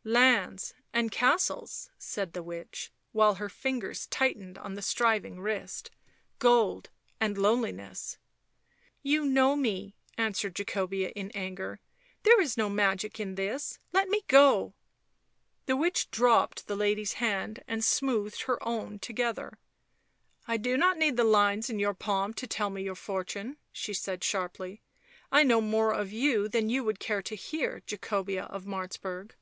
"Lands 0.04 0.72
and 0.94 1.10
castles,' 1.10 1.90
5 1.94 1.94
said 1.98 2.32
the 2.32 2.42
witch, 2.44 2.90
while 3.12 3.34
her 3.34 3.50
fingers 3.50 4.06
tightened 4.06 4.56
on 4.56 4.72
the 4.72 4.80
striving 4.82 5.40
wrist." 5.40 5.90
Gold 6.38 6.88
and 7.20 7.36
loneliness 7.36 8.12
55" 8.12 8.20
You 9.12 9.24
know 9.26 9.56
me," 9.56 9.96
answered 10.16 10.54
Jacobea, 10.54 11.12
in 11.14 11.30
anger." 11.32 11.80
There 12.22 12.40
is 12.40 12.56
no 12.56 12.70
magic 12.70 13.20
in 13.20 13.34
this... 13.34 13.78
let 13.92 14.08
me 14.08 14.22
go! 14.26 14.74
55 15.66 15.66
The 15.66 15.76
witch 15.76 16.10
dropped 16.10 16.66
the 16.66 16.76
lady's 16.76 17.14
hand 17.14 17.62
and 17.68 17.84
smoothed 17.84 18.42
her 18.42 18.62
own 18.66 19.00
together. 19.00 19.58
<( 20.00 20.48
I 20.48 20.56
do 20.56 20.78
not 20.78 20.96
need 20.98 21.16
the 21.18 21.24
lines 21.24 21.68
in 21.68 21.78
your 21.78 21.94
palm 21.94 22.32
to 22.34 22.46
tell 22.46 22.70
me 22.70 22.82
your 22.84 22.94
fortune," 22.94 23.58
she 23.72 23.92
said 23.92 24.24
sharply." 24.24 24.82
I 25.32 25.42
know 25.42 25.60
more 25.60 25.92
of 25.92 26.12
you 26.12 26.48
than 26.48 26.70
you 26.70 26.84
would 26.84 27.00
care 27.00 27.22
to 27.22 27.34
hear, 27.34 27.82
Jacobea 27.86 28.44
of 28.44 28.64
Martzburg." 28.64 29.32